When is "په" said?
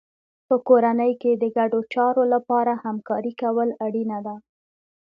0.47-0.55